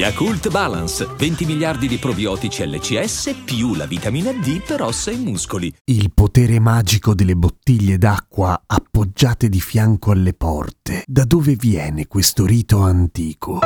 Yakult 0.00 0.48
Balance, 0.48 1.06
20 1.14 1.44
miliardi 1.44 1.86
di 1.86 1.98
probiotici 1.98 2.66
LCS 2.66 3.42
più 3.44 3.74
la 3.74 3.84
vitamina 3.84 4.32
D 4.32 4.62
per 4.64 4.80
ossa 4.80 5.10
e 5.10 5.16
muscoli. 5.18 5.70
Il 5.84 6.10
potere 6.14 6.58
magico 6.58 7.14
delle 7.14 7.36
bottiglie 7.36 7.98
d'acqua 7.98 8.62
appoggiate 8.66 9.50
di 9.50 9.60
fianco 9.60 10.12
alle 10.12 10.32
porte. 10.32 11.02
Da 11.06 11.24
dove 11.24 11.54
viene 11.54 12.06
questo 12.06 12.46
rito 12.46 12.80
antico? 12.80 13.58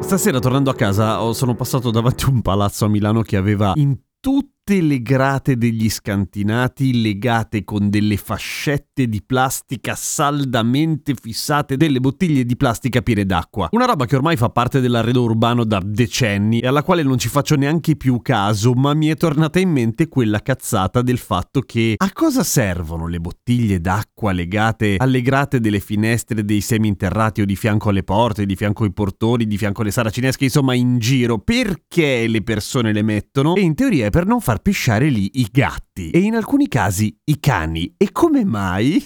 Stasera 0.00 0.38
tornando 0.38 0.70
a 0.70 0.74
casa 0.74 1.32
sono 1.34 1.54
passato 1.54 1.90
davanti 1.90 2.24
a 2.24 2.30
un 2.30 2.40
palazzo 2.40 2.86
a 2.86 2.88
Milano 2.88 3.20
che 3.20 3.36
aveva 3.36 3.72
in 3.76 3.94
tutti 4.20 4.59
le 4.78 5.02
grate 5.02 5.56
degli 5.56 5.88
scantinati 5.90 7.02
legate 7.02 7.64
con 7.64 7.90
delle 7.90 8.16
fascette 8.16 9.08
di 9.08 9.20
plastica 9.24 9.94
saldamente 9.96 11.14
fissate, 11.20 11.76
delle 11.76 11.98
bottiglie 11.98 12.44
di 12.44 12.56
plastica 12.56 13.02
piene 13.02 13.26
d'acqua. 13.26 13.68
Una 13.72 13.86
roba 13.86 14.06
che 14.06 14.14
ormai 14.14 14.36
fa 14.36 14.50
parte 14.50 14.80
dell'arredo 14.80 15.22
urbano 15.22 15.64
da 15.64 15.80
decenni 15.84 16.60
e 16.60 16.68
alla 16.68 16.84
quale 16.84 17.02
non 17.02 17.18
ci 17.18 17.28
faccio 17.28 17.56
neanche 17.56 17.96
più 17.96 18.20
caso, 18.22 18.72
ma 18.74 18.94
mi 18.94 19.08
è 19.08 19.16
tornata 19.16 19.58
in 19.58 19.70
mente 19.70 20.08
quella 20.08 20.40
cazzata 20.40 21.02
del 21.02 21.18
fatto 21.18 21.60
che 21.60 21.94
a 21.96 22.12
cosa 22.12 22.44
servono 22.44 23.08
le 23.08 23.18
bottiglie 23.18 23.80
d'acqua 23.80 24.32
legate 24.32 24.96
alle 24.98 25.22
grate 25.22 25.58
delle 25.58 25.80
finestre 25.80 26.44
dei 26.44 26.60
seminterrati 26.60 27.40
o 27.40 27.44
di 27.44 27.56
fianco 27.56 27.88
alle 27.88 28.04
porte, 28.04 28.46
di 28.46 28.54
fianco 28.54 28.84
ai 28.84 28.92
portoni, 28.92 29.46
di 29.46 29.56
fianco 29.56 29.82
alle 29.82 29.90
saracinesche, 29.90 30.44
insomma 30.44 30.74
in 30.74 30.98
giro? 30.98 31.38
Perché 31.38 32.26
le 32.28 32.42
persone 32.42 32.92
le 32.92 33.02
mettono? 33.02 33.56
E 33.56 33.60
in 33.60 33.74
teoria 33.74 34.06
è 34.06 34.10
per 34.10 34.26
non 34.26 34.40
far 34.40 34.59
pisciare 34.60 35.08
lì 35.08 35.40
i 35.40 35.48
gatti 35.50 35.89
e 36.08 36.20
in 36.20 36.34
alcuni 36.34 36.68
casi 36.68 37.14
i 37.24 37.38
cani. 37.38 37.92
E 37.98 38.10
come 38.12 38.44
mai? 38.46 39.04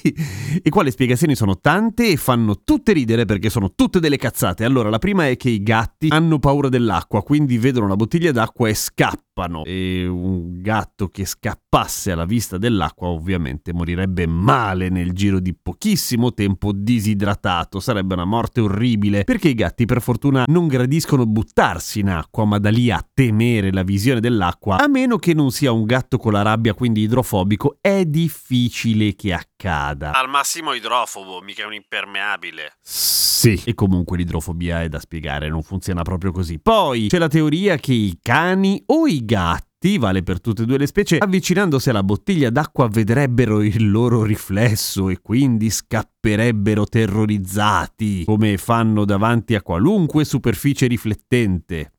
e 0.62 0.70
qua 0.70 0.84
le 0.84 0.92
spiegazioni 0.92 1.34
sono 1.34 1.59
tante 1.59 2.09
e 2.09 2.17
fanno 2.17 2.62
tutte 2.62 2.92
ridere 2.92 3.25
perché 3.25 3.51
sono 3.51 3.73
tutte 3.75 3.98
delle 3.98 4.17
cazzate. 4.17 4.64
Allora, 4.64 4.89
la 4.89 4.98
prima 4.98 5.27
è 5.27 5.36
che 5.36 5.51
i 5.51 5.62
gatti 5.62 6.09
hanno 6.11 6.39
paura 6.39 6.69
dell'acqua, 6.69 7.23
quindi 7.23 7.59
vedono 7.59 7.86
una 7.86 7.97
bottiglia 7.97 8.31
d'acqua 8.31 8.69
e 8.69 8.75
scappano. 8.75 9.64
E 9.64 10.06
un 10.06 10.61
gatto 10.62 11.09
che 11.09 11.25
scappasse 11.25 12.12
alla 12.12 12.25
vista 12.25 12.56
dell'acqua 12.56 13.08
ovviamente 13.08 13.73
morirebbe 13.73 14.29
male 14.29 14.89
nel 14.91 15.12
giro 15.12 15.41
di 15.41 15.56
pochissimo 15.61 16.33
tempo 16.33 16.73
disidratato. 16.73 17.81
Sarebbe 17.81 18.14
una 18.14 18.25
morte 18.25 18.61
orribile 18.61 19.25
perché 19.25 19.48
i 19.48 19.55
gatti 19.55 19.86
per 19.86 20.01
fortuna 20.01 20.45
non 20.47 20.69
gradiscono 20.69 21.27
buttarsi 21.27 22.01
in 22.01 22.11
acqua, 22.11 22.45
ma 22.45 22.58
da 22.58 22.70
lì 22.70 22.91
a 22.91 23.05
temere 23.12 23.73
la 23.73 23.83
visione 23.83 24.20
dell'acqua, 24.20 24.79
a 24.79 24.89
meno 24.89 25.17
che 25.17 25.34
non 25.34 25.51
sia 25.51 25.73
un 25.73 25.84
gatto 25.84 26.19
con 26.19 26.33
la 26.33 26.42
rabbia, 26.42 26.75
quindi 26.85 27.01
idrofobico, 27.01 27.79
è 27.81 28.05
difficile 28.05 29.15
che 29.15 29.33
accada. 29.33 30.13
Al 30.13 30.29
massimo 30.29 30.75
idrofobo, 30.75 31.41
mica 31.41 31.67
un 31.67 31.73
impermeabile. 31.73 32.77
Sì, 32.83 33.59
e 33.65 33.73
comunque 33.73 34.19
l'idrofobia 34.19 34.83
è 34.83 34.91
da 34.91 35.01
spiegare, 35.01 35.49
non 35.49 35.63
funziona 35.63 36.03
proprio 36.03 36.31
così. 36.31 36.59
Poi 36.59 37.07
c'è 37.07 37.17
la 37.17 37.29
teoria 37.29 37.77
che 37.77 37.95
i 37.95 38.19
cani 38.21 38.83
o 38.89 39.07
i 39.07 39.25
gatti 39.25 39.97
vale 39.97 40.23
per 40.23 40.43
tutte 40.43 40.65
e 40.65 40.67
due 40.67 40.77
le 40.77 40.87
specie, 40.87 41.17
avvicinandosi 41.17 41.89
alla 41.89 42.03
bottiglia 42.03 42.51
d'acqua 42.51 42.87
vedrebbero 42.89 43.63
il 43.63 43.91
loro 43.91 44.23
riflesso 44.23 45.09
e 45.09 45.23
quindi 45.23 45.71
scapperebbero 45.71 46.85
terrorizzati, 46.85 48.25
come 48.27 48.59
fanno 48.59 49.07
davanti 49.07 49.55
a 49.55 49.63
qualunque 49.63 50.27
superficie 50.27 50.87
riflettente. 50.87 51.92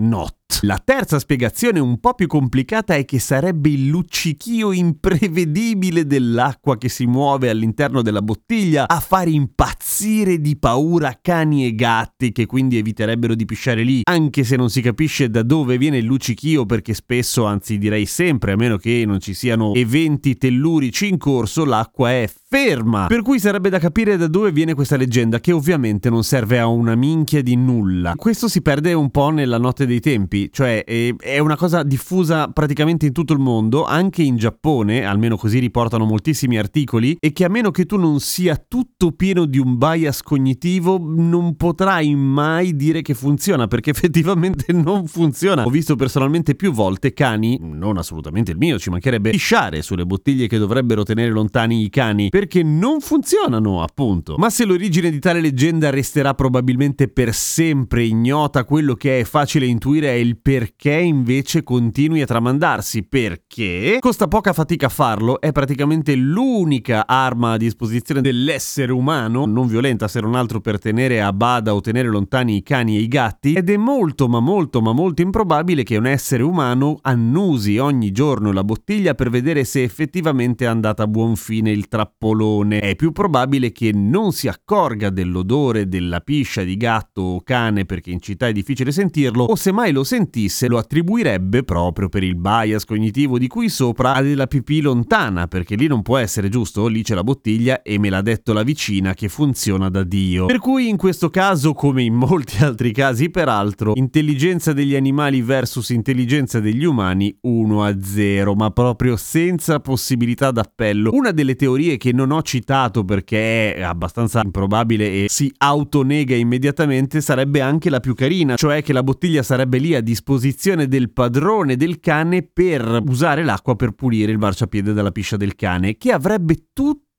Not. 0.00 0.39
La 0.62 0.80
terza 0.82 1.18
spiegazione, 1.18 1.78
un 1.78 1.98
po' 2.00 2.14
più 2.14 2.26
complicata, 2.26 2.94
è 2.94 3.04
che 3.04 3.18
sarebbe 3.18 3.70
il 3.70 3.86
luccichio 3.86 4.72
imprevedibile 4.72 6.06
dell'acqua 6.06 6.76
che 6.76 6.88
si 6.88 7.06
muove 7.06 7.48
all'interno 7.48 8.02
della 8.02 8.20
bottiglia 8.20 8.86
a 8.86 9.00
far 9.00 9.28
impazzire 9.28 10.40
di 10.40 10.58
paura 10.58 11.18
cani 11.22 11.64
e 11.64 11.74
gatti 11.74 12.32
che 12.32 12.46
quindi 12.46 12.76
eviterebbero 12.76 13.34
di 13.34 13.44
pisciare 13.44 13.82
lì, 13.82 14.02
anche 14.04 14.44
se 14.44 14.56
non 14.56 14.68
si 14.68 14.82
capisce 14.82 15.30
da 15.30 15.42
dove 15.42 15.78
viene 15.78 15.98
il 15.98 16.04
luccichio 16.04 16.66
perché 16.66 16.94
spesso, 16.94 17.46
anzi 17.46 17.78
direi 17.78 18.04
sempre, 18.04 18.52
a 18.52 18.56
meno 18.56 18.76
che 18.76 19.04
non 19.06 19.20
ci 19.20 19.34
siano 19.34 19.74
eventi 19.74 20.36
tellurici 20.36 21.08
in 21.08 21.16
corso, 21.16 21.64
l'acqua 21.64 22.10
è 22.10 22.28
ferma. 22.50 23.06
Per 23.06 23.22
cui 23.22 23.38
sarebbe 23.38 23.70
da 23.70 23.78
capire 23.78 24.16
da 24.16 24.26
dove 24.26 24.50
viene 24.50 24.74
questa 24.74 24.96
leggenda 24.96 25.38
che 25.38 25.52
ovviamente 25.52 26.10
non 26.10 26.24
serve 26.24 26.58
a 26.58 26.66
una 26.66 26.96
minchia 26.96 27.42
di 27.42 27.54
nulla. 27.54 28.14
Questo 28.16 28.48
si 28.48 28.60
perde 28.60 28.92
un 28.92 29.10
po' 29.10 29.30
nella 29.30 29.56
notte 29.56 29.86
dei 29.86 30.00
tempi, 30.00 30.39
cioè 30.50 30.84
è 30.84 31.38
una 31.38 31.56
cosa 31.56 31.82
diffusa 31.82 32.48
praticamente 32.48 33.06
in 33.06 33.12
tutto 33.12 33.32
il 33.32 33.38
mondo, 33.38 33.84
anche 33.84 34.22
in 34.22 34.36
Giappone, 34.36 35.04
almeno 35.04 35.36
così 35.36 35.58
riportano 35.58 36.04
moltissimi 36.04 36.58
articoli, 36.58 37.16
e 37.20 37.32
che 37.32 37.44
a 37.44 37.48
meno 37.48 37.70
che 37.70 37.84
tu 37.84 37.96
non 37.96 38.20
sia 38.20 38.56
tutto 38.56 39.12
pieno 39.12 39.44
di 39.44 39.58
un 39.58 39.76
bias 39.76 40.22
cognitivo, 40.22 40.98
non 40.98 41.56
potrai 41.56 42.14
mai 42.14 42.76
dire 42.76 43.02
che 43.02 43.14
funziona, 43.14 43.66
perché 43.66 43.90
effettivamente 44.00 44.72
non 44.72 45.06
funziona. 45.06 45.64
Ho 45.64 45.70
visto 45.70 45.96
personalmente 45.96 46.54
più 46.54 46.72
volte 46.72 47.12
cani, 47.12 47.58
non 47.60 47.98
assolutamente 47.98 48.52
il 48.52 48.58
mio, 48.58 48.78
ci 48.78 48.90
mancherebbe 48.90 49.30
pisciare 49.30 49.82
sulle 49.82 50.06
bottiglie 50.06 50.46
che 50.46 50.58
dovrebbero 50.58 51.02
tenere 51.02 51.30
lontani 51.30 51.84
i 51.84 51.90
cani, 51.90 52.28
perché 52.28 52.62
non 52.62 53.00
funzionano, 53.00 53.82
appunto. 53.82 54.36
Ma 54.36 54.50
se 54.50 54.64
l'origine 54.64 55.10
di 55.10 55.18
tale 55.18 55.40
leggenda 55.40 55.90
resterà 55.90 56.34
probabilmente 56.34 57.08
per 57.08 57.34
sempre 57.34 58.04
ignota, 58.04 58.64
quello 58.64 58.94
che 58.94 59.20
è 59.20 59.24
facile 59.24 59.66
intuire 59.66 60.08
è 60.08 60.14
il 60.14 60.29
perché 60.36 60.92
invece 60.92 61.62
continui 61.62 62.22
a 62.22 62.26
tramandarsi, 62.26 63.04
perché 63.04 63.98
costa 64.00 64.28
poca 64.28 64.52
fatica 64.52 64.88
farlo, 64.88 65.40
è 65.40 65.52
praticamente 65.52 66.14
l'unica 66.14 67.06
arma 67.06 67.52
a 67.52 67.56
disposizione 67.56 68.20
dell'essere 68.20 68.92
umano, 68.92 69.46
non 69.46 69.66
violenta 69.66 70.08
se 70.08 70.20
non 70.20 70.34
altro 70.34 70.60
per 70.60 70.78
tenere 70.78 71.20
a 71.20 71.32
bada 71.32 71.74
o 71.74 71.80
tenere 71.80 72.08
lontani 72.08 72.56
i 72.56 72.62
cani 72.62 72.96
e 72.96 73.00
i 73.00 73.08
gatti, 73.08 73.54
ed 73.54 73.70
è 73.70 73.76
molto 73.76 74.28
ma 74.28 74.40
molto 74.40 74.80
ma 74.80 74.92
molto 74.92 75.22
improbabile 75.22 75.82
che 75.82 75.96
un 75.96 76.06
essere 76.06 76.42
umano 76.42 76.98
annusi 77.02 77.78
ogni 77.78 78.12
giorno 78.12 78.52
la 78.52 78.64
bottiglia 78.64 79.14
per 79.14 79.30
vedere 79.30 79.64
se 79.64 79.82
effettivamente 79.82 80.64
è 80.64 80.68
andata 80.68 81.02
a 81.02 81.06
buon 81.06 81.36
fine 81.36 81.70
il 81.70 81.88
trappolone. 81.88 82.80
È 82.80 82.96
più 82.96 83.12
probabile 83.12 83.72
che 83.72 83.92
non 83.92 84.32
si 84.32 84.48
accorga 84.48 85.10
dell'odore 85.10 85.88
della 85.88 86.20
piscia 86.20 86.62
di 86.62 86.76
gatto 86.76 87.22
o 87.22 87.40
cane 87.42 87.84
perché 87.84 88.10
in 88.10 88.20
città 88.20 88.48
è 88.48 88.52
difficile 88.52 88.92
sentirlo, 88.92 89.44
o 89.44 89.54
semmai 89.54 89.92
lo 89.92 90.04
sentisse 90.04 90.19
sentisse 90.20 90.68
lo 90.68 90.76
attribuirebbe 90.76 91.62
proprio 91.62 92.10
per 92.10 92.22
il 92.22 92.36
bias 92.36 92.84
cognitivo 92.84 93.38
di 93.38 93.46
cui 93.46 93.70
sopra 93.70 94.14
a 94.14 94.22
della 94.22 94.46
pipì 94.46 94.82
lontana, 94.82 95.46
perché 95.46 95.76
lì 95.76 95.86
non 95.86 96.02
può 96.02 96.18
essere 96.18 96.50
giusto, 96.50 96.86
lì 96.88 97.02
c'è 97.02 97.14
la 97.14 97.24
bottiglia 97.24 97.80
e 97.80 97.98
me 97.98 98.10
l'ha 98.10 98.20
detto 98.20 98.52
la 98.52 98.62
vicina 98.62 99.14
che 99.14 99.28
funziona 99.28 99.88
da 99.88 100.02
Dio. 100.02 100.44
Per 100.46 100.58
cui 100.58 100.88
in 100.88 100.98
questo 100.98 101.30
caso, 101.30 101.72
come 101.72 102.02
in 102.02 102.14
molti 102.14 102.58
altri 102.62 102.92
casi 102.92 103.30
peraltro, 103.30 103.92
intelligenza 103.94 104.74
degli 104.74 104.94
animali 104.94 105.40
versus 105.40 105.88
intelligenza 105.90 106.60
degli 106.60 106.84
umani 106.84 107.34
1 107.40 107.84
a 107.84 107.96
0, 108.02 108.54
ma 108.54 108.70
proprio 108.70 109.16
senza 109.16 109.80
possibilità 109.80 110.50
d'appello. 110.50 111.10
Una 111.14 111.30
delle 111.30 111.56
teorie 111.56 111.96
che 111.96 112.12
non 112.12 112.30
ho 112.30 112.42
citato 112.42 113.04
perché 113.04 113.74
è 113.74 113.82
abbastanza 113.82 114.42
improbabile 114.44 115.24
e 115.24 115.26
si 115.28 115.50
autonega 115.56 116.34
immediatamente 116.34 117.20
sarebbe 117.22 117.62
anche 117.62 117.88
la 117.88 118.00
più 118.00 118.14
carina, 118.14 118.56
cioè 118.56 118.82
che 118.82 118.92
la 118.92 119.02
bottiglia 119.02 119.42
sarebbe 119.42 119.78
lì 119.78 119.94
a 119.94 120.00
disposizione 120.10 120.88
del 120.88 121.12
padrone 121.12 121.76
del 121.76 122.00
cane 122.00 122.42
per 122.42 123.02
usare 123.06 123.44
l'acqua 123.44 123.76
per 123.76 123.92
pulire 123.92 124.32
il 124.32 124.38
marciapiede 124.38 124.92
dalla 124.92 125.12
piscia 125.12 125.36
del 125.36 125.54
cane, 125.54 125.96
che 125.96 126.10
avrebbe 126.10 126.70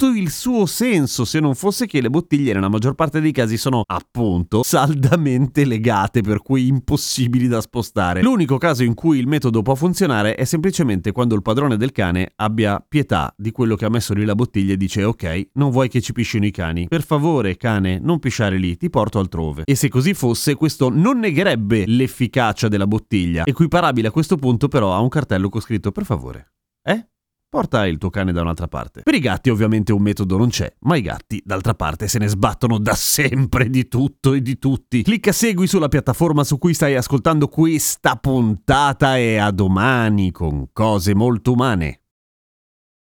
tutto 0.01 0.17
il 0.17 0.31
suo 0.31 0.65
senso 0.65 1.25
se 1.25 1.39
non 1.39 1.53
fosse 1.53 1.85
che 1.85 2.01
le 2.01 2.09
bottiglie 2.09 2.53
nella 2.53 2.69
maggior 2.69 2.95
parte 2.95 3.21
dei 3.21 3.31
casi 3.31 3.55
sono 3.55 3.83
appunto 3.85 4.63
saldamente 4.63 5.63
legate 5.63 6.21
per 6.21 6.41
cui 6.41 6.65
impossibili 6.65 7.47
da 7.47 7.61
spostare. 7.61 8.23
L'unico 8.23 8.57
caso 8.57 8.83
in 8.83 8.95
cui 8.95 9.19
il 9.19 9.27
metodo 9.27 9.61
può 9.61 9.75
funzionare 9.75 10.33
è 10.33 10.43
semplicemente 10.43 11.11
quando 11.11 11.35
il 11.35 11.43
padrone 11.43 11.77
del 11.77 11.91
cane 11.91 12.31
abbia 12.37 12.83
pietà 12.87 13.31
di 13.37 13.51
quello 13.51 13.75
che 13.75 13.85
ha 13.85 13.89
messo 13.89 14.15
lì 14.15 14.25
la 14.25 14.33
bottiglia 14.33 14.73
e 14.73 14.77
dice 14.77 15.03
ok, 15.03 15.49
non 15.53 15.69
vuoi 15.69 15.87
che 15.87 16.01
ci 16.01 16.13
piscino 16.13 16.47
i 16.47 16.51
cani. 16.51 16.87
Per 16.87 17.03
favore 17.03 17.55
cane, 17.55 17.99
non 18.01 18.17
pisciare 18.17 18.57
lì, 18.57 18.77
ti 18.77 18.89
porto 18.89 19.19
altrove. 19.19 19.63
E 19.65 19.75
se 19.75 19.87
così 19.87 20.15
fosse, 20.15 20.55
questo 20.55 20.89
non 20.89 21.19
negherebbe 21.19 21.83
l'efficacia 21.85 22.67
della 22.67 22.87
bottiglia, 22.87 23.43
equiparabile 23.45 24.07
a 24.07 24.11
questo 24.11 24.35
punto 24.37 24.67
però 24.67 24.95
a 24.95 24.99
un 24.99 25.09
cartello 25.09 25.49
con 25.49 25.61
scritto 25.61 25.91
per 25.91 26.05
favore. 26.05 26.53
Eh? 26.83 27.10
Porta 27.53 27.85
il 27.85 27.97
tuo 27.97 28.09
cane 28.09 28.31
da 28.31 28.39
un'altra 28.39 28.69
parte. 28.69 29.01
Per 29.01 29.13
i 29.13 29.19
gatti 29.19 29.49
ovviamente 29.49 29.91
un 29.91 30.01
metodo 30.01 30.37
non 30.37 30.47
c'è, 30.47 30.73
ma 30.83 30.95
i 30.95 31.01
gatti 31.01 31.41
d'altra 31.43 31.73
parte 31.73 32.07
se 32.07 32.17
ne 32.17 32.29
sbattono 32.29 32.79
da 32.79 32.95
sempre 32.95 33.69
di 33.69 33.89
tutto 33.89 34.31
e 34.31 34.41
di 34.41 34.57
tutti. 34.57 35.03
Clicca 35.03 35.33
segui 35.33 35.67
sulla 35.67 35.89
piattaforma 35.89 36.45
su 36.45 36.57
cui 36.57 36.73
stai 36.73 36.95
ascoltando 36.95 37.49
questa 37.49 38.15
puntata 38.15 39.17
e 39.17 39.35
a 39.35 39.51
domani 39.51 40.31
con 40.31 40.69
cose 40.71 41.13
molto 41.13 41.51
umane. 41.51 42.00